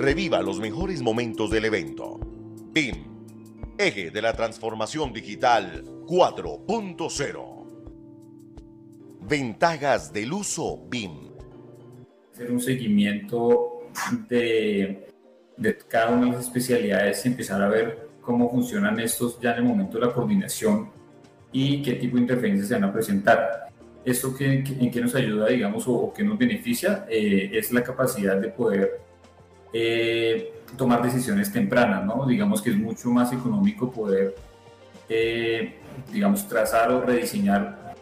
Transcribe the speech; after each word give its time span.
reviva 0.00 0.40
los 0.40 0.58
mejores 0.60 1.02
momentos 1.02 1.50
del 1.50 1.66
evento. 1.66 2.18
BIM, 2.72 3.04
eje 3.76 4.10
de 4.10 4.22
la 4.22 4.32
transformación 4.32 5.12
digital 5.12 5.84
4.0. 6.06 7.66
Ventajas 9.28 10.10
del 10.10 10.32
uso 10.32 10.86
BIM. 10.88 11.10
Hacer 12.32 12.50
un 12.50 12.60
seguimiento 12.60 13.82
de, 14.26 15.06
cada 15.86 16.12
una 16.12 16.26
de 16.26 16.32
las 16.32 16.46
especialidades 16.46 17.22
y 17.26 17.28
empezar 17.28 17.60
a 17.60 17.68
ver 17.68 18.08
cómo 18.22 18.50
funcionan 18.50 18.98
estos 19.00 19.38
ya 19.38 19.52
en 19.52 19.58
el 19.58 19.64
momento 19.64 19.98
de 19.98 20.06
la 20.06 20.14
coordinación 20.14 20.88
y 21.52 21.82
qué 21.82 21.92
tipo 21.94 22.16
de 22.16 22.22
interferencias 22.22 22.68
se 22.68 22.74
van 22.74 22.84
a 22.84 22.92
presentar. 22.92 23.68
Esto 24.02 24.34
que, 24.34 24.46
en 24.46 24.90
qué 24.90 25.00
nos 25.02 25.14
ayuda, 25.14 25.48
digamos, 25.48 25.86
o, 25.86 25.92
o 25.92 26.14
qué 26.14 26.24
nos 26.24 26.38
beneficia, 26.38 27.04
eh, 27.10 27.50
es 27.52 27.70
la 27.70 27.84
capacidad 27.84 28.38
de 28.38 28.48
poder 28.48 29.09
eh, 29.72 30.52
tomar 30.76 31.02
decisiones 31.02 31.52
tempranas, 31.52 32.04
¿no? 32.04 32.26
Digamos 32.26 32.62
que 32.62 32.70
es 32.70 32.76
mucho 32.76 33.10
más 33.10 33.32
económico 33.32 33.90
poder, 33.90 34.34
eh, 35.08 35.74
digamos, 36.12 36.46
trazar 36.48 36.90
o 36.92 37.00
rediseñar 37.00 37.94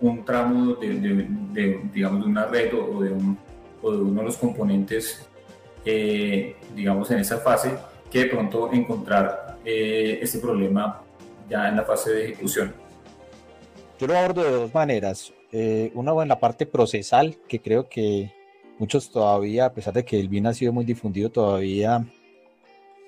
un 0.00 0.24
tramo 0.24 0.74
de, 0.74 0.94
de, 0.98 1.80
digamos, 1.92 2.24
de 2.24 2.26
una 2.26 2.46
red 2.46 2.72
o 2.74 3.02
de, 3.02 3.10
un, 3.10 3.38
o 3.82 3.92
de 3.92 3.98
uno 3.98 4.20
de 4.20 4.26
los 4.26 4.36
componentes, 4.36 5.28
digamos, 6.74 7.10
en 7.10 7.18
esa 7.18 7.38
fase, 7.38 7.76
que 8.10 8.20
de 8.20 8.26
pronto 8.26 8.72
encontrar 8.72 9.58
este 9.64 10.38
problema 10.38 11.02
ya 11.48 11.68
en 11.68 11.76
la 11.76 11.84
fase 11.84 12.12
de 12.12 12.24
ejecución. 12.26 12.72
Yo 13.98 14.06
lo 14.06 14.16
abordo 14.16 14.42
de 14.42 14.50
dos 14.50 14.72
maneras. 14.72 15.32
Eh, 15.52 15.90
una 15.94 16.12
en 16.22 16.28
la 16.28 16.38
parte 16.38 16.64
procesal, 16.64 17.36
que 17.48 17.60
creo 17.60 17.88
que 17.88 18.32
muchos 18.80 19.10
todavía, 19.10 19.66
a 19.66 19.72
pesar 19.72 19.92
de 19.92 20.04
que 20.04 20.18
el 20.18 20.28
BIN 20.28 20.46
ha 20.46 20.54
sido 20.54 20.72
muy 20.72 20.84
difundido, 20.84 21.30
todavía 21.30 22.04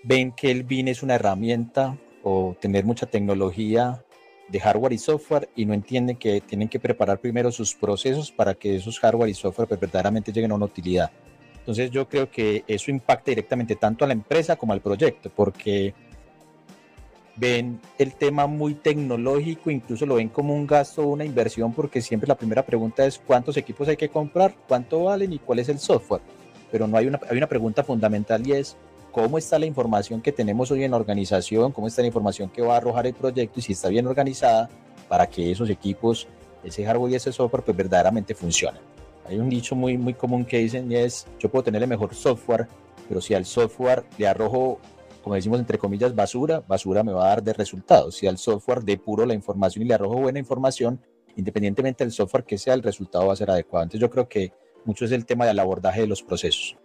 ven 0.05 0.33
que 0.33 0.51
el 0.51 0.65
BIN 0.65 0.89
es 0.89 1.03
una 1.03 1.15
herramienta 1.15 1.99
o 2.23 2.55
tener 2.61 2.85
mucha 2.85 3.07
tecnología 3.07 4.05
de 4.49 4.61
hardware 4.61 4.93
y 4.93 4.99
software 4.99 5.49
y 5.57 5.65
no 5.65 5.73
entienden 5.73 6.17
que 6.17 6.43
tienen 6.43 6.69
que 6.69 6.79
preparar 6.79 7.19
primero 7.21 7.51
sus 7.51 7.75
procesos 7.75 8.31
para 8.31 8.55
que 8.55 8.77
esos 8.77 9.01
hardware 9.01 9.31
y 9.31 9.35
software 9.35 9.69
verdaderamente 9.69 10.31
lleguen 10.31 10.53
a 10.53 10.57
una 10.57 10.67
utilidad. 10.67 11.11
Entonces 11.57 11.91
yo 11.91 12.07
creo 12.07 12.31
que 12.31 12.65
eso 12.67 12.91
impacta 12.91 13.31
directamente 13.31 13.77
tanto 13.77 14.05
a 14.05 14.09
la 14.09 14.13
empresa 14.13 14.57
como 14.57 14.75
al 14.75 14.83
proyecto, 14.83 15.31
porque 15.35 15.95
ven 17.43 17.81
el 17.99 18.15
tema 18.15 18.47
muy 18.47 18.75
tecnológico, 18.75 19.69
incluso 19.69 20.07
lo 20.07 20.15
ven 20.15 20.29
como 20.29 20.55
un 20.55 20.65
gasto 20.65 21.05
una 21.09 21.25
inversión, 21.25 21.73
porque 21.73 22.01
siempre 22.01 22.29
la 22.29 22.37
primera 22.37 22.65
pregunta 22.65 23.05
es 23.05 23.19
cuántos 23.19 23.57
equipos 23.57 23.89
hay 23.89 23.97
que 23.97 24.09
comprar, 24.09 24.55
cuánto 24.69 25.03
valen 25.03 25.33
y 25.33 25.41
cuál 25.41 25.59
es 25.59 25.69
el 25.69 25.81
software. 25.81 26.21
Pero 26.71 26.87
no 26.87 26.97
hay 26.97 27.09
una, 27.09 27.19
hay 27.29 27.37
una 27.37 27.49
pregunta 27.49 27.83
fundamental 27.83 28.47
y 28.47 28.53
es 28.53 28.77
cómo 29.11 29.39
está 29.39 29.59
la 29.59 29.67
información 29.67 30.23
que 30.23 30.31
tenemos 30.31 30.71
hoy 30.71 30.85
en 30.85 30.93
la 30.93 30.99
organización, 30.99 31.73
cómo 31.73 31.89
está 31.89 32.01
la 32.03 32.07
información 32.07 32.49
que 32.49 32.63
va 32.63 32.75
a 32.75 32.77
arrojar 32.77 33.09
el 33.09 33.15
proyecto 33.15 33.59
y 33.59 33.63
si 33.63 33.73
está 33.73 33.89
bien 33.89 34.07
organizada 34.07 34.71
para 35.09 35.27
que 35.27 35.51
esos 35.51 35.69
equipos, 35.69 36.29
ese 36.63 36.85
hardware 36.85 37.11
y 37.11 37.15
ese 37.17 37.33
software, 37.33 37.65
pues 37.65 37.77
verdaderamente 37.77 38.37
funcionen. 38.37 38.81
Hay 39.27 39.41
un 39.41 39.49
dicho 39.49 39.75
muy, 39.75 39.99
muy 39.99 40.15
común 40.15 40.45
que 40.45 40.59
dicen 40.59 40.91
y 40.93 40.95
es, 40.95 41.27
yo 41.41 41.51
puedo 41.51 41.65
tener 41.65 41.83
el 41.83 41.89
mejor 41.89 42.15
software, 42.15 42.69
pero 43.09 43.21
si 43.21 43.35
al 43.35 43.45
software 43.47 44.05
le 44.17 44.29
arrojo 44.29 44.79
como 45.23 45.37
decimos 45.37 45.61
entre 45.61 45.79
comillas, 45.79 46.15
basura, 46.15 46.61
basura 46.61 47.03
me 47.03 47.13
va 47.13 47.27
a 47.27 47.29
dar 47.29 47.43
de 47.43 47.53
resultados. 47.53 48.17
Si 48.17 48.27
al 48.27 48.39
software 48.39 48.83
depuro 48.83 49.25
la 49.25 49.35
información 49.35 49.85
y 49.85 49.89
le 49.89 49.95
arrojo 49.95 50.17
buena 50.17 50.39
información, 50.39 51.01
independientemente 51.37 52.05
del 52.05 52.13
software 52.13 52.45
que 52.45 52.59
sea, 52.59 52.75
el 52.75 52.83
resultado 52.83 53.27
va 53.27 53.33
a 53.33 53.37
ser 53.37 53.51
adecuado. 53.51 53.85
Entonces 53.85 54.01
yo 54.01 54.11
creo 54.11 54.29
que 54.29 54.53
mucho 54.85 55.05
es 55.05 55.13
el 55.13 55.25
tema 55.25 55.47
del 55.47 55.59
abordaje 55.59 56.01
de 56.01 56.07
los 56.07 56.23
procesos. 56.23 56.77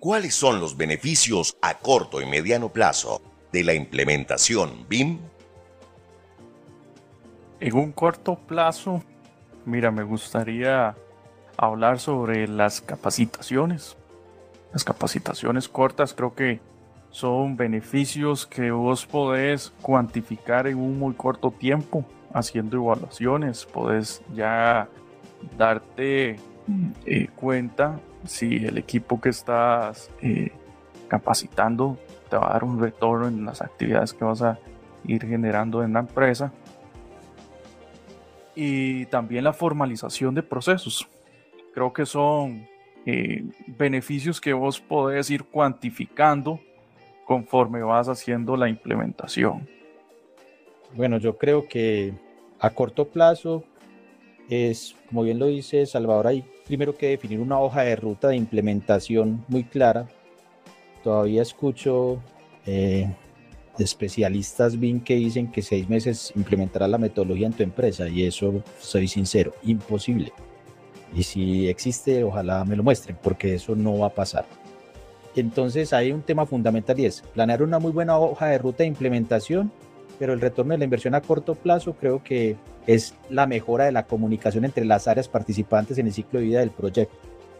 ¿Cuáles 0.00 0.34
son 0.34 0.60
los 0.60 0.76
beneficios 0.76 1.56
a 1.60 1.78
corto 1.78 2.20
y 2.20 2.26
mediano 2.26 2.72
plazo 2.72 3.20
de 3.50 3.64
la 3.64 3.74
implementación 3.74 4.86
BIM? 4.88 5.18
En 7.58 7.74
un 7.74 7.90
corto 7.90 8.36
plazo, 8.36 9.02
mira, 9.64 9.90
me 9.90 10.04
gustaría 10.04 10.94
hablar 11.56 11.98
sobre 11.98 12.46
las 12.46 12.80
capacitaciones. 12.80 13.96
Las 14.72 14.84
capacitaciones 14.84 15.68
cortas 15.68 16.14
creo 16.14 16.34
que 16.34 16.60
son 17.10 17.56
beneficios 17.56 18.46
que 18.46 18.70
vos 18.70 19.06
podés 19.06 19.72
cuantificar 19.80 20.66
en 20.66 20.78
un 20.78 20.98
muy 20.98 21.14
corto 21.14 21.50
tiempo 21.50 22.04
haciendo 22.32 22.76
evaluaciones. 22.76 23.64
Podés 23.64 24.22
ya 24.34 24.88
darte 25.56 26.36
eh, 27.06 27.28
cuenta 27.34 27.98
si 28.26 28.66
el 28.66 28.76
equipo 28.76 29.20
que 29.20 29.30
estás 29.30 30.10
eh, 30.20 30.52
capacitando 31.08 31.98
te 32.28 32.36
va 32.36 32.50
a 32.50 32.52
dar 32.52 32.64
un 32.64 32.78
retorno 32.78 33.26
en 33.28 33.44
las 33.44 33.62
actividades 33.62 34.12
que 34.12 34.24
vas 34.24 34.42
a 34.42 34.58
ir 35.04 35.26
generando 35.26 35.82
en 35.82 35.94
la 35.94 36.00
empresa. 36.00 36.52
Y 38.54 39.06
también 39.06 39.44
la 39.44 39.52
formalización 39.52 40.34
de 40.34 40.42
procesos. 40.42 41.08
Creo 41.72 41.92
que 41.92 42.04
son 42.04 42.66
eh, 43.10 43.42
beneficios 43.66 44.38
que 44.38 44.52
vos 44.52 44.78
podés 44.78 45.30
ir 45.30 45.44
cuantificando 45.44 46.60
conforme 47.24 47.82
vas 47.82 48.06
haciendo 48.06 48.54
la 48.54 48.68
implementación. 48.68 49.66
Bueno, 50.94 51.16
yo 51.16 51.38
creo 51.38 51.66
que 51.66 52.12
a 52.60 52.68
corto 52.68 53.08
plazo 53.08 53.64
es, 54.50 54.94
como 55.08 55.22
bien 55.22 55.38
lo 55.38 55.46
dice 55.46 55.86
Salvador, 55.86 56.26
hay 56.26 56.44
primero 56.66 56.98
que 56.98 57.08
definir 57.08 57.40
una 57.40 57.58
hoja 57.58 57.80
de 57.80 57.96
ruta 57.96 58.28
de 58.28 58.36
implementación 58.36 59.42
muy 59.48 59.64
clara. 59.64 60.06
Todavía 61.02 61.40
escucho 61.40 62.20
eh, 62.66 63.10
especialistas 63.78 64.78
BIM 64.78 65.00
que 65.00 65.14
dicen 65.14 65.50
que 65.50 65.62
seis 65.62 65.88
meses 65.88 66.30
implementará 66.36 66.86
la 66.86 66.98
metodología 66.98 67.46
en 67.46 67.54
tu 67.54 67.62
empresa 67.62 68.06
y 68.06 68.24
eso, 68.24 68.62
soy 68.78 69.08
sincero, 69.08 69.54
imposible. 69.62 70.30
Y 71.14 71.22
si 71.22 71.68
existe, 71.68 72.22
ojalá 72.24 72.64
me 72.64 72.76
lo 72.76 72.82
muestren, 72.82 73.16
porque 73.22 73.54
eso 73.54 73.74
no 73.74 73.98
va 73.98 74.08
a 74.08 74.14
pasar. 74.14 74.44
Entonces 75.36 75.92
hay 75.92 76.12
un 76.12 76.22
tema 76.22 76.46
fundamental 76.46 76.98
y 76.98 77.06
es 77.06 77.22
planear 77.32 77.62
una 77.62 77.78
muy 77.78 77.92
buena 77.92 78.18
hoja 78.18 78.46
de 78.46 78.58
ruta 78.58 78.78
de 78.78 78.88
implementación, 78.88 79.70
pero 80.18 80.32
el 80.32 80.40
retorno 80.40 80.72
de 80.72 80.78
la 80.78 80.84
inversión 80.84 81.14
a 81.14 81.20
corto 81.20 81.54
plazo 81.54 81.94
creo 81.94 82.22
que 82.24 82.56
es 82.86 83.14
la 83.30 83.46
mejora 83.46 83.84
de 83.84 83.92
la 83.92 84.06
comunicación 84.06 84.64
entre 84.64 84.84
las 84.84 85.06
áreas 85.06 85.28
participantes 85.28 85.98
en 85.98 86.06
el 86.06 86.12
ciclo 86.12 86.40
de 86.40 86.46
vida 86.46 86.60
del 86.60 86.70
proyecto. 86.70 87.16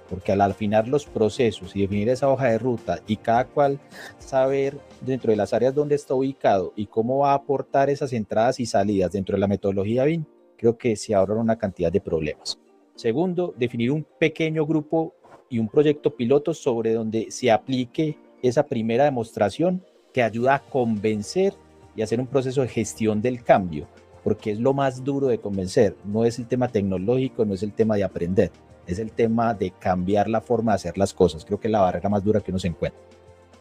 Porque 0.09 0.33
al 0.33 0.41
afinar 0.41 0.89
los 0.89 1.05
procesos 1.05 1.77
y 1.77 1.83
definir 1.83 2.09
esa 2.09 2.29
hoja 2.31 2.47
de 2.47 2.59
ruta 2.59 3.01
y 3.07 3.19
cada 3.19 3.45
cual 3.45 3.79
saber 4.19 4.79
dentro 5.03 5.31
de 5.31 5.37
las 5.37 5.53
áreas 5.53 5.75
dónde 5.75 5.95
está 5.95 6.15
ubicado 6.15 6.73
y 6.75 6.87
cómo 6.87 7.19
va 7.19 7.33
a 7.33 7.35
aportar 7.35 7.91
esas 7.91 8.15
entradas 8.15 8.59
y 8.59 8.67
salidas 8.67 9.13
dentro 9.13 9.37
de 9.37 9.41
la 9.41 9.49
metodología 9.49 10.05
BIM, 10.05 10.25
creo 10.57 10.79
que 10.79 10.97
se 10.97 11.15
ahorran 11.15 11.39
una 11.39 11.59
cantidad 11.59 11.93
de 11.93 12.01
problemas. 12.01 12.59
Segundo, 12.99 13.55
definir 13.57 13.93
un 13.93 14.05
pequeño 14.19 14.67
grupo 14.67 15.15
y 15.49 15.61
un 15.61 15.69
proyecto 15.69 16.17
piloto 16.17 16.53
sobre 16.53 16.95
donde 16.95 17.31
se 17.31 17.49
aplique 17.49 18.19
esa 18.43 18.67
primera 18.67 19.05
demostración 19.05 19.85
que 20.13 20.21
ayuda 20.21 20.57
a 20.57 20.63
convencer 20.65 21.55
y 21.95 22.03
hacer 22.03 22.19
un 22.19 22.27
proceso 22.27 22.61
de 22.63 22.67
gestión 22.67 23.23
del 23.23 23.45
cambio, 23.45 23.87
porque 24.25 24.51
es 24.51 24.59
lo 24.59 24.75
más 24.75 25.05
duro 25.05 25.29
de 25.29 25.39
convencer. 25.39 25.95
No 26.05 26.25
es 26.25 26.41
el 26.41 26.49
tema 26.49 26.67
tecnológico, 26.67 27.45
no 27.45 27.55
es 27.55 27.63
el 27.63 27.73
tema 27.73 27.95
de 27.95 28.03
aprender, 28.03 28.51
es 28.85 28.99
el 28.99 29.13
tema 29.13 29.55
de 29.55 29.71
cambiar 29.71 30.29
la 30.29 30.41
forma 30.41 30.73
de 30.73 30.77
hacer 30.77 30.99
las 30.99 31.15
cosas. 31.15 31.45
Creo 31.45 31.61
que 31.61 31.69
es 31.69 31.73
la 31.73 31.83
barrera 31.83 32.09
más 32.09 32.25
dura 32.25 32.41
que 32.41 32.51
uno 32.51 32.59
se 32.59 32.67
encuentra. 32.67 33.01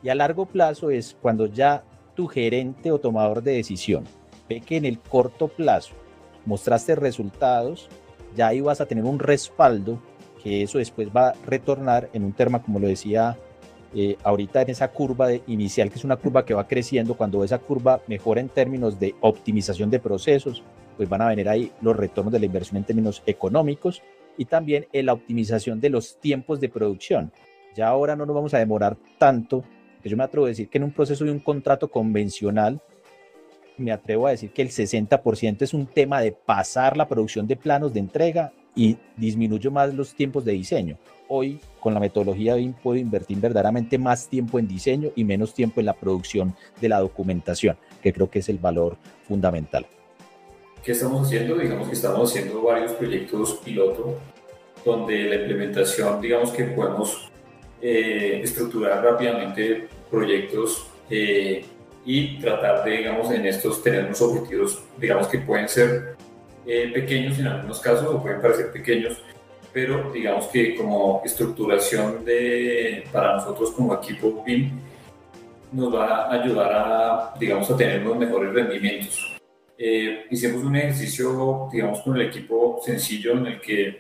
Y 0.02 0.10
a 0.10 0.16
largo 0.16 0.48
plazo 0.48 0.90
es 0.90 1.16
cuando 1.22 1.46
ya 1.46 1.84
tu 2.16 2.26
gerente 2.26 2.92
o 2.92 2.98
tomador 2.98 3.44
de 3.44 3.52
decisión 3.52 4.04
ve 4.50 4.62
que 4.62 4.78
en 4.78 4.86
el 4.86 4.98
corto 4.98 5.48
plazo 5.48 5.94
mostraste 6.44 6.96
resultados 6.96 7.88
ya 8.38 8.48
ahí 8.48 8.62
vas 8.62 8.80
a 8.80 8.86
tener 8.86 9.04
un 9.04 9.20
respaldo 9.20 10.00
que 10.42 10.62
eso 10.62 10.78
después 10.78 11.10
va 11.14 11.30
a 11.30 11.34
retornar 11.46 12.10
en 12.14 12.24
un 12.24 12.32
tema, 12.32 12.62
como 12.62 12.80
lo 12.80 12.88
decía 12.88 13.36
eh, 13.96 14.16
ahorita, 14.24 14.62
en 14.62 14.70
esa 14.70 14.90
curva 14.90 15.30
inicial, 15.48 15.90
que 15.90 15.96
es 15.96 16.06
una 16.06 16.18
curva 16.18 16.46
que 16.46 16.54
va 16.54 16.68
creciendo. 16.68 17.16
Cuando 17.16 17.44
esa 17.44 17.58
curva 17.58 18.02
mejora 18.08 18.40
en 18.40 18.50
términos 18.50 19.00
de 19.00 19.16
optimización 19.22 19.90
de 19.90 20.00
procesos, 20.00 20.64
pues 20.96 21.10
van 21.10 21.22
a 21.22 21.28
venir 21.30 21.50
ahí 21.50 21.72
los 21.82 21.98
retornos 21.98 22.32
de 22.32 22.40
la 22.40 22.46
inversión 22.46 22.78
en 22.78 22.84
términos 22.84 23.24
económicos 23.26 24.04
y 24.38 24.46
también 24.46 24.88
en 24.94 25.08
la 25.08 25.14
optimización 25.14 25.80
de 25.80 25.90
los 25.90 26.20
tiempos 26.20 26.60
de 26.60 26.70
producción. 26.70 27.32
Ya 27.76 27.88
ahora 27.88 28.16
no 28.16 28.26
nos 28.26 28.36
vamos 28.36 28.54
a 28.54 28.60
demorar 28.60 28.98
tanto, 29.18 29.64
que 30.02 30.10
yo 30.10 30.18
me 30.18 30.24
atrevo 30.24 30.46
a 30.46 30.50
decir 30.50 30.70
que 30.70 30.78
en 30.78 30.84
un 30.84 30.92
proceso 30.92 31.26
de 31.26 31.32
un 31.32 31.40
contrato 31.40 31.90
convencional, 31.90 32.80
me 33.78 33.92
atrevo 33.92 34.28
a 34.28 34.32
decir 34.32 34.52
que 34.52 34.62
el 34.62 34.70
60% 34.70 35.62
es 35.62 35.74
un 35.74 35.86
tema 35.86 36.22
de 36.22 36.32
pasar 36.32 36.98
la 36.98 37.08
producción 37.08 37.48
de 37.48 37.56
planos 37.56 37.94
de 37.94 38.00
entrega 38.00 38.54
y 38.76 38.98
disminuyo 39.16 39.72
más 39.72 39.94
los 39.94 40.14
tiempos 40.14 40.46
de 40.46 40.54
diseño. 40.54 40.98
Hoy, 41.28 41.60
con 41.80 41.94
la 41.94 42.00
metodología 42.00 42.56
BIM, 42.56 42.74
puedo 42.74 42.98
invertir 42.98 43.40
verdaderamente 43.40 43.98
más 43.98 44.30
tiempo 44.30 44.60
en 44.60 44.68
diseño 44.68 45.10
y 45.16 45.24
menos 45.24 45.54
tiempo 45.54 45.80
en 45.80 45.88
la 45.88 45.94
producción 45.94 46.56
de 46.80 46.90
la 46.90 47.00
documentación, 47.00 47.78
que 48.02 48.14
creo 48.14 48.30
que 48.30 48.40
es 48.40 48.50
el 48.50 48.60
valor 48.60 48.98
fundamental. 49.28 49.86
¿Qué 50.84 50.94
estamos 50.94 51.26
haciendo? 51.28 51.58
Digamos 51.58 51.88
que 51.88 51.96
estamos 51.96 52.32
haciendo 52.32 52.62
varios 52.62 52.94
proyectos 52.94 53.60
piloto 53.66 54.20
donde 54.86 55.24
la 55.24 55.36
implementación, 55.36 56.22
digamos 56.22 56.52
que 56.52 56.64
podemos 56.66 57.30
eh, 57.82 58.40
estructurar 58.44 59.04
rápidamente 59.04 59.90
proyectos 60.10 60.88
eh, 61.10 61.66
y 62.08 62.40
tratar 62.40 62.86
de, 62.86 62.92
digamos, 63.00 63.30
en 63.32 63.46
estos 63.46 63.84
tener 63.84 64.06
unos 64.06 64.22
objetivos, 64.22 64.82
digamos, 64.98 65.28
que 65.28 65.40
pueden 65.40 65.68
ser 65.68 66.16
eh, 66.66 66.90
pequeños 66.94 67.38
en 67.38 67.48
algunos 67.48 67.82
casos 67.82 68.08
o 68.08 68.24
pueden 68.24 68.42
parecer 68.42 68.72
pequeños, 68.72 69.22
pero 69.74 70.10
digamos 70.14 70.48
que 70.48 70.74
como 70.78 71.22
estructuración 71.26 72.24
de, 72.24 73.04
para 73.12 73.36
nosotros 73.36 73.72
como 73.72 73.94
equipo 73.96 74.42
BIM 74.46 74.72
nos 75.74 75.94
va 75.94 76.28
a 76.28 76.42
ayudar 76.42 76.72
a, 76.74 77.34
digamos, 77.38 77.70
a 77.70 77.76
tener 77.76 78.00
unos 78.00 78.20
mejores 78.20 78.54
rendimientos. 78.54 79.38
hicimos 79.78 80.64
un 80.64 80.78
ejercicio, 80.78 81.68
digamos, 81.74 82.00
con 82.00 82.16
el 82.16 82.28
equipo 82.28 82.80
sencillo 82.86 83.34
en 83.34 83.48
el 83.48 83.60
que 83.60 84.00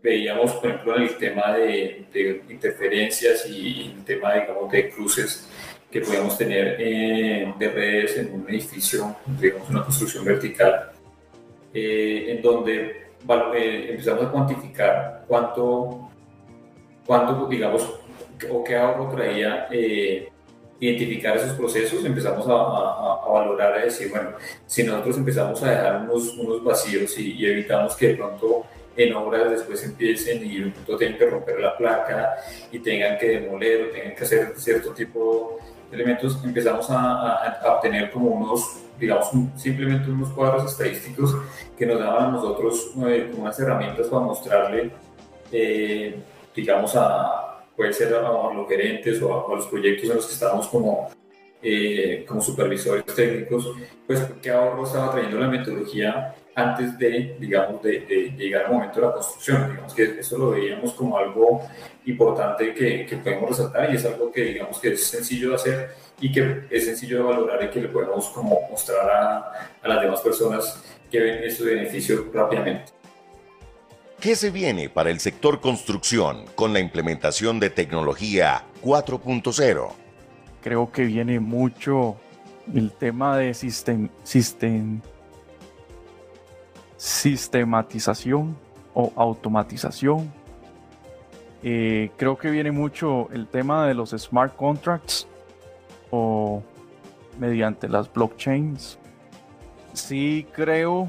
veíamos, 0.00 0.52
por 0.52 0.70
ejemplo, 0.70 0.94
el 0.94 1.16
tema 1.16 1.56
de, 1.56 2.06
de 2.12 2.44
interferencias 2.48 3.48
y 3.48 3.94
el 3.96 4.04
tema, 4.04 4.34
digamos, 4.34 4.70
de 4.70 4.90
cruces 4.90 5.48
que 5.92 6.00
podíamos 6.00 6.38
tener 6.38 6.76
eh, 6.80 7.52
de 7.58 7.68
redes 7.68 8.16
en 8.16 8.32
un 8.32 8.48
edificio, 8.48 9.14
digamos, 9.38 9.68
una 9.68 9.84
construcción 9.84 10.24
vertical, 10.24 10.90
eh, 11.74 12.26
en 12.28 12.42
donde 12.42 12.72
eh, 12.74 13.86
empezamos 13.90 14.24
a 14.24 14.30
cuantificar 14.30 15.24
cuánto, 15.28 16.08
cuánto, 17.06 17.46
digamos, 17.46 18.00
o 18.50 18.64
qué 18.64 18.74
ahorro 18.74 19.10
traía 19.14 19.68
identificar 20.80 21.36
esos 21.36 21.52
procesos, 21.52 22.04
empezamos 22.04 22.48
a, 22.48 22.52
a, 22.52 23.30
valorar, 23.30 23.74
a 23.74 23.84
decir, 23.84 24.10
bueno, 24.10 24.30
si 24.66 24.82
nosotros 24.82 25.16
empezamos 25.18 25.62
a 25.62 25.70
dejar 25.70 26.02
unos, 26.02 26.36
unos 26.36 26.64
vacíos 26.64 27.16
y, 27.18 27.34
y 27.34 27.46
evitamos 27.46 27.94
que 27.94 28.08
de 28.08 28.14
pronto 28.14 28.66
en 28.96 29.14
obras 29.14 29.50
después 29.50 29.84
empiecen 29.84 30.44
y 30.44 30.58
de 30.58 30.70
pronto 30.70 30.96
tengan 30.96 31.18
que 31.18 31.26
romper 31.26 31.60
la 31.60 31.76
placa 31.76 32.34
y 32.70 32.78
tengan 32.80 33.16
que 33.16 33.28
demoler 33.28 33.82
o 33.82 33.90
tengan 33.90 34.14
que 34.14 34.24
hacer 34.24 34.52
cierto 34.56 34.92
tipo 34.92 35.58
de 35.60 35.71
elementos, 35.92 36.42
empezamos 36.44 36.86
a, 36.90 37.60
obtener 37.76 38.10
como 38.10 38.30
unos, 38.30 38.80
digamos, 38.98 39.28
simplemente 39.56 40.10
unos 40.10 40.30
cuadros 40.30 40.72
estadísticos 40.72 41.36
que 41.76 41.86
nos 41.86 41.98
daban 41.98 42.28
a 42.28 42.30
nosotros 42.32 42.92
eh, 43.06 43.30
unas 43.36 43.58
herramientas 43.60 44.06
para 44.08 44.22
mostrarle, 44.22 44.90
eh, 45.50 46.18
digamos, 46.54 46.96
a, 46.96 47.62
puede 47.76 47.92
ser 47.92 48.14
a, 48.14 48.20
los 48.20 48.68
gerentes 48.68 49.20
o 49.22 49.52
a, 49.52 49.56
los 49.56 49.66
proyectos 49.66 50.10
en 50.10 50.16
los 50.16 50.26
que 50.26 50.32
estábamos 50.32 50.68
como, 50.68 51.08
eh, 51.62 52.24
como 52.26 52.40
supervisores 52.40 53.04
técnicos, 53.06 53.72
pues 54.06 54.20
qué 54.40 54.50
ahorro 54.50 54.84
estaba 54.84 55.12
trayendo 55.12 55.38
la 55.38 55.48
metodología 55.48 56.34
antes 56.54 56.98
de, 56.98 57.36
digamos, 57.38 57.82
de, 57.82 58.34
llegar 58.36 58.66
al 58.66 58.72
momento 58.72 59.00
de 59.00 59.06
la 59.06 59.12
construcción. 59.12 59.70
Digamos 59.70 59.94
que 59.94 60.02
eso 60.20 60.38
lo 60.38 60.50
veíamos 60.50 60.92
como 60.92 61.16
algo 61.16 61.62
importante 62.06 62.74
que, 62.74 63.06
que, 63.06 63.16
podemos 63.18 63.50
resaltar 63.50 63.92
y 63.92 63.96
es 63.96 64.04
algo 64.04 64.30
que, 64.30 64.42
digamos, 64.42 64.78
que 64.78 64.92
es 64.92 65.06
sencillo 65.06 65.50
de 65.50 65.54
hacer 65.54 65.90
y 66.20 66.30
que 66.30 66.64
es 66.70 66.84
sencillo 66.84 67.18
de 67.18 67.22
valorar 67.22 67.64
y 67.64 67.68
que 67.68 67.80
le 67.80 67.88
podemos 67.88 68.28
como 68.28 68.60
mostrar 68.70 69.08
a, 69.08 69.70
a 69.82 69.88
las 69.88 70.02
demás 70.02 70.20
personas 70.20 70.82
que 71.10 71.20
ven 71.20 71.44
este 71.44 71.64
beneficio 71.64 72.30
rápidamente. 72.32 72.92
¿Qué 74.20 74.36
se 74.36 74.50
viene 74.50 74.88
para 74.88 75.10
el 75.10 75.18
sector 75.18 75.60
construcción 75.60 76.44
con 76.54 76.72
la 76.72 76.78
implementación 76.78 77.58
de 77.58 77.70
tecnología 77.70 78.62
4.0? 78.82 79.88
Creo 80.62 80.92
que 80.92 81.04
viene 81.04 81.40
mucho 81.40 82.16
el 82.72 82.92
tema 82.92 83.36
de 83.36 83.52
sistem, 83.52 84.08
sistem, 84.22 85.00
sistematización 87.02 88.56
o 88.94 89.12
automatización. 89.16 90.32
Eh, 91.64 92.12
creo 92.16 92.38
que 92.38 92.48
viene 92.48 92.70
mucho 92.70 93.28
el 93.32 93.48
tema 93.48 93.88
de 93.88 93.94
los 93.94 94.10
smart 94.10 94.54
contracts 94.54 95.26
o 96.12 96.62
mediante 97.40 97.88
las 97.88 98.12
blockchains. 98.12 99.00
Sí 99.94 100.46
creo, 100.52 101.08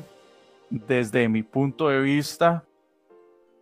desde 0.71 1.29
mi 1.29 1.43
punto 1.43 1.89
de 1.89 2.01
vista, 2.01 2.63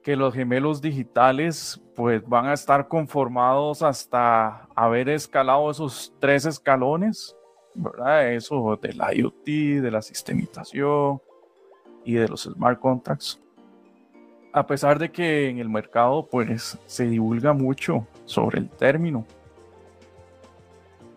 que 0.01 0.15
los 0.15 0.33
gemelos 0.33 0.81
digitales 0.81 1.81
pues 1.97 2.25
van 2.25 2.45
a 2.45 2.53
estar 2.53 2.87
conformados 2.87 3.81
hasta 3.81 4.69
haber 4.73 5.09
escalado 5.09 5.69
esos 5.69 6.13
tres 6.21 6.45
escalones, 6.45 7.35
¿verdad? 7.75 8.31
Eso 8.31 8.79
del 8.81 9.01
IoT, 9.15 9.81
de 9.81 9.91
la 9.91 10.01
sistematización, 10.01 11.19
y 12.05 12.13
de 12.13 12.27
los 12.27 12.43
smart 12.43 12.79
contracts. 12.79 13.39
A 14.53 14.67
pesar 14.67 14.99
de 14.99 15.11
que 15.11 15.49
en 15.49 15.59
el 15.59 15.69
mercado 15.69 16.27
pues 16.29 16.77
se 16.85 17.07
divulga 17.07 17.53
mucho 17.53 18.05
sobre 18.25 18.59
el 18.59 18.69
término. 18.69 19.25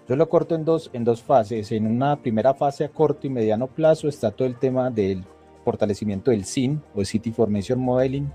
Yo 0.09 0.17
lo 0.17 0.29
corto 0.29 0.55
en 0.55 0.65
dos, 0.65 0.91
en 0.93 1.03
dos 1.03 1.23
fases. 1.23 1.73
En 1.73 1.87
una 1.87 2.17
primera 2.17 2.55
fase 2.55 2.85
a 2.85 2.91
corto 2.91 3.27
y 3.27 3.31
mediano 3.31 3.67
plazo 3.67 4.07
está 4.07 4.31
todo 4.31 4.47
el 4.47 4.57
tema 4.57 4.91
del 4.91 5.25
fortalecimiento 5.65 6.31
del 6.31 6.45
SIN 6.45 6.81
o 6.95 7.05
City 7.05 7.33
Formation 7.33 7.81
Modeling, 7.81 8.31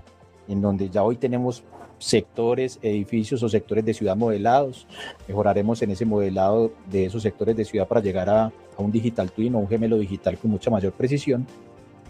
en 0.48 0.60
donde 0.60 0.90
ya 0.90 1.04
hoy 1.04 1.16
tenemos 1.16 1.62
sectores, 1.98 2.78
edificios 2.82 3.42
o 3.42 3.48
sectores 3.48 3.84
de 3.84 3.94
ciudad 3.94 4.16
modelados. 4.16 4.86
Mejoraremos 5.28 5.80
en 5.82 5.92
ese 5.92 6.04
modelado 6.04 6.72
de 6.90 7.04
esos 7.04 7.22
sectores 7.22 7.56
de 7.56 7.64
ciudad 7.64 7.86
para 7.86 8.00
llegar 8.00 8.28
a, 8.28 8.46
a 8.46 8.52
un 8.78 8.90
digital 8.90 9.30
twin 9.30 9.54
o 9.54 9.58
un 9.58 9.68
gemelo 9.68 9.96
digital 9.96 10.36
con 10.38 10.50
mucha 10.50 10.70
mayor 10.70 10.92
precisión 10.92 11.46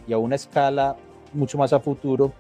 y 0.06 0.12
a 0.12 0.18
una 0.18 0.36
escala 0.36 0.96
mucho 1.32 1.58
más 1.58 1.72
a 1.72 1.80
futuro, 1.80 2.32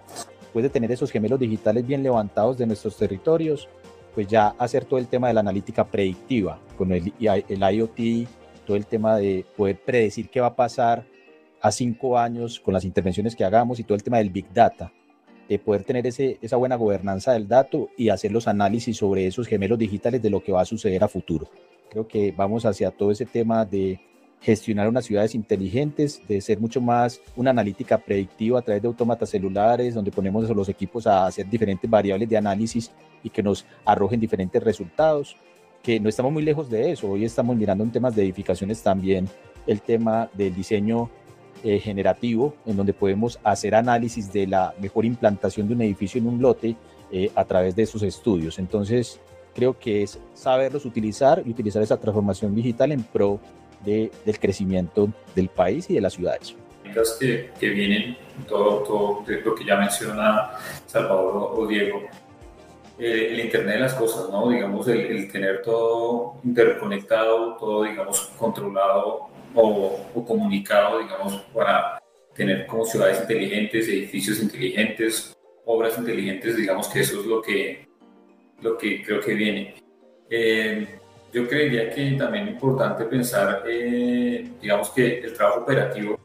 puede 0.52 0.68
tener 0.68 0.90
esos 0.92 1.10
gemelos 1.10 1.38
digitales 1.38 1.86
bien 1.86 2.02
levantados 2.02 2.58
de 2.58 2.66
nuestros 2.66 2.96
territorios, 2.96 3.68
pues 4.14 4.26
ya 4.26 4.48
hacer 4.58 4.84
todo 4.84 4.98
el 4.98 5.06
tema 5.06 5.28
de 5.28 5.34
la 5.34 5.40
analítica 5.40 5.84
predictiva 5.84 6.58
con 6.76 6.92
el, 6.92 7.12
el 7.20 7.74
IoT, 7.74 8.28
todo 8.66 8.76
el 8.76 8.86
tema 8.86 9.16
de 9.16 9.44
poder 9.56 9.80
predecir 9.80 10.28
qué 10.28 10.40
va 10.40 10.48
a 10.48 10.56
pasar 10.56 11.04
a 11.60 11.70
cinco 11.70 12.18
años 12.18 12.58
con 12.60 12.74
las 12.74 12.84
intervenciones 12.84 13.36
que 13.36 13.44
hagamos 13.44 13.78
y 13.78 13.84
todo 13.84 13.94
el 13.94 14.02
tema 14.02 14.18
del 14.18 14.30
Big 14.30 14.52
Data, 14.52 14.92
de 15.48 15.58
poder 15.58 15.84
tener 15.84 16.06
ese, 16.06 16.38
esa 16.40 16.56
buena 16.56 16.76
gobernanza 16.76 17.32
del 17.32 17.46
dato 17.46 17.90
y 17.96 18.08
hacer 18.08 18.32
los 18.32 18.48
análisis 18.48 18.96
sobre 18.96 19.26
esos 19.26 19.46
gemelos 19.46 19.78
digitales 19.78 20.22
de 20.22 20.30
lo 20.30 20.42
que 20.42 20.52
va 20.52 20.62
a 20.62 20.64
suceder 20.64 21.04
a 21.04 21.08
futuro. 21.08 21.48
Creo 21.90 22.06
que 22.06 22.32
vamos 22.32 22.64
hacia 22.64 22.90
todo 22.90 23.10
ese 23.10 23.26
tema 23.26 23.64
de 23.64 24.00
gestionar 24.40 24.88
unas 24.88 25.04
ciudades 25.04 25.34
inteligentes, 25.34 26.22
de 26.26 26.40
ser 26.40 26.58
mucho 26.60 26.80
más 26.80 27.20
una 27.36 27.50
analítica 27.50 27.98
predictiva 27.98 28.58
a 28.58 28.62
través 28.62 28.82
de 28.82 28.88
autómatas 28.88 29.30
celulares, 29.30 29.94
donde 29.94 30.10
ponemos 30.10 30.48
los 30.48 30.68
equipos 30.68 31.06
a 31.06 31.26
hacer 31.26 31.48
diferentes 31.48 31.88
variables 31.88 32.28
de 32.28 32.36
análisis 32.36 32.90
y 33.22 33.30
que 33.30 33.42
nos 33.42 33.66
arrojen 33.84 34.18
diferentes 34.18 34.62
resultados, 34.62 35.36
que 35.82 36.00
no 36.00 36.08
estamos 36.08 36.32
muy 36.32 36.42
lejos 36.42 36.70
de 36.70 36.92
eso. 36.92 37.10
Hoy 37.10 37.24
estamos 37.24 37.54
mirando 37.56 37.84
en 37.84 37.92
temas 37.92 38.16
de 38.16 38.22
edificaciones 38.22 38.82
también 38.82 39.28
el 39.66 39.82
tema 39.82 40.30
del 40.34 40.54
diseño 40.54 41.10
eh, 41.62 41.78
generativo, 41.78 42.54
en 42.64 42.76
donde 42.76 42.94
podemos 42.94 43.38
hacer 43.44 43.74
análisis 43.74 44.32
de 44.32 44.46
la 44.46 44.74
mejor 44.80 45.04
implantación 45.04 45.68
de 45.68 45.74
un 45.74 45.82
edificio 45.82 46.18
en 46.18 46.26
un 46.26 46.40
lote 46.40 46.76
eh, 47.12 47.30
a 47.34 47.44
través 47.44 47.76
de 47.76 47.82
esos 47.82 48.02
estudios. 48.02 48.58
Entonces, 48.58 49.20
creo 49.54 49.78
que 49.78 50.02
es 50.02 50.18
saberlos 50.32 50.86
utilizar 50.86 51.42
y 51.44 51.50
utilizar 51.50 51.82
esa 51.82 51.98
transformación 51.98 52.54
digital 52.54 52.92
en 52.92 53.02
pro 53.02 53.40
de, 53.84 54.10
del 54.24 54.38
crecimiento 54.38 55.08
del 55.34 55.48
país 55.48 55.88
y 55.90 55.94
de 55.94 56.00
las 56.00 56.14
ciudades. 56.14 56.54
Que, 57.20 57.50
que 57.58 57.68
vienen, 57.68 58.16
todo, 58.48 58.82
todo 58.82 59.24
lo 59.44 59.54
que 59.54 59.64
ya 59.64 59.76
menciona 59.76 60.50
Salvador 60.86 61.52
o 61.54 61.66
Diego, 61.66 62.02
el 62.98 63.40
Internet 63.40 63.74
de 63.74 63.80
las 63.80 63.94
cosas, 63.94 64.28
¿no? 64.30 64.48
Digamos, 64.50 64.86
el, 64.88 65.30
tener 65.30 65.62
todo 65.62 66.36
interconectado, 66.44 67.56
todo, 67.56 67.84
digamos, 67.84 68.30
controlado 68.36 69.28
o, 69.54 70.00
o, 70.14 70.24
comunicado, 70.24 70.98
digamos, 70.98 71.36
para 71.54 72.02
tener 72.34 72.66
como 72.66 72.84
ciudades 72.84 73.20
inteligentes, 73.20 73.88
edificios 73.88 74.42
inteligentes, 74.42 75.36
obras 75.64 75.96
inteligentes, 75.98 76.56
digamos 76.56 76.88
que 76.88 77.00
eso 77.00 77.20
es 77.20 77.26
lo 77.26 77.40
que, 77.40 77.86
lo 78.60 78.76
que 78.76 79.02
creo 79.02 79.20
que 79.20 79.34
viene. 79.34 79.74
Eh, 80.28 80.86
yo 81.32 81.48
creería 81.48 81.90
que 81.90 82.12
también 82.12 82.48
es 82.48 82.54
importante 82.54 83.04
pensar, 83.04 83.62
eh, 83.66 84.50
digamos 84.60 84.90
que 84.90 85.20
el 85.20 85.32
trabajo 85.32 85.60
operativo 85.60 86.18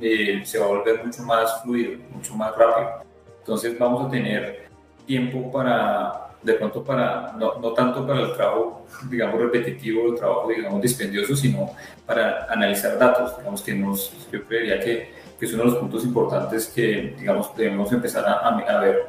eh, 0.00 0.40
se 0.44 0.58
va 0.58 0.66
a 0.66 0.68
volver 0.68 1.04
mucho 1.04 1.22
más 1.22 1.62
fluido, 1.62 1.98
mucho 2.10 2.34
más 2.34 2.56
rápido. 2.56 3.04
Entonces 3.40 3.78
vamos 3.78 4.06
a 4.06 4.10
tener 4.10 4.68
tiempo 5.06 5.50
para, 5.52 6.30
de 6.42 6.54
pronto 6.54 6.82
para, 6.82 7.32
no, 7.38 7.58
no 7.58 7.72
tanto 7.72 8.06
para 8.06 8.22
el 8.22 8.32
trabajo, 8.34 8.86
digamos, 9.10 9.40
repetitivo, 9.40 10.08
el 10.08 10.14
trabajo, 10.16 10.48
digamos, 10.48 10.80
dispendioso, 10.80 11.36
sino 11.36 11.70
para 12.06 12.46
analizar 12.50 12.98
datos. 12.98 13.36
Digamos 13.36 13.62
que 13.62 13.74
nos, 13.74 14.30
yo 14.32 14.42
creería 14.44 14.80
que, 14.80 15.12
que 15.38 15.46
es 15.46 15.52
uno 15.52 15.64
de 15.64 15.70
los 15.70 15.78
puntos 15.78 16.04
importantes 16.04 16.66
que, 16.68 17.14
digamos, 17.18 17.54
debemos 17.56 17.92
empezar 17.92 18.24
a, 18.26 18.48
a 18.48 18.80
ver 18.80 19.06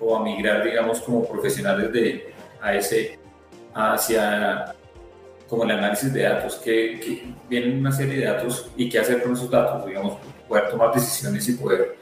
o 0.00 0.16
a 0.16 0.22
migrar, 0.24 0.64
digamos, 0.64 1.00
como 1.00 1.24
profesionales 1.24 1.92
de, 1.92 2.34
a 2.60 2.74
ese 2.74 3.21
hacia 3.74 4.74
como 5.48 5.64
el 5.64 5.72
análisis 5.72 6.12
de 6.12 6.22
datos, 6.22 6.56
que, 6.56 6.98
que, 6.98 7.34
vienen 7.48 7.78
una 7.78 7.92
serie 7.92 8.20
de 8.20 8.24
datos 8.24 8.70
y 8.76 8.88
qué 8.88 8.98
hacer 8.98 9.22
con 9.22 9.34
esos 9.34 9.50
datos, 9.50 9.86
digamos, 9.86 10.18
poder 10.48 10.70
tomar 10.70 10.94
decisiones 10.94 11.46
y 11.48 11.52
poder 11.54 11.98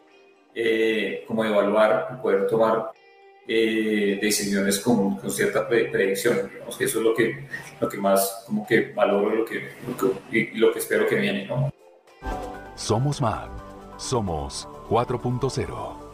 eh, 0.55 1.25
como 1.27 1.45
evaluar, 1.45 2.21
poder 2.23 2.47
tomar 2.47 2.93
eh, 3.49 4.19
decisiones 4.23 4.79
con, 4.79 5.17
con, 5.17 5.31
cierta 5.31 5.67
predicción. 5.67 6.49
Digamos 6.53 6.77
que 6.77 6.85
eso 6.85 6.99
es 7.00 7.05
lo 7.05 7.15
que, 7.15 7.49
lo 7.81 7.89
que 7.89 7.99
más 7.99 8.45
como 8.47 8.65
que 8.65 8.93
valoro 8.93 9.35
lo 9.35 9.45
que, 9.45 9.71
lo 9.87 9.97
que, 10.31 10.39
y 10.39 10.57
lo 10.57 10.73
que 10.73 10.79
espero 10.79 11.09
que 11.09 11.17
viene. 11.17 11.47
¿no? 11.47 11.73
Somos 12.77 13.21
Mac. 13.21 13.50
Somos 13.99 14.69
4.0. 14.89 16.10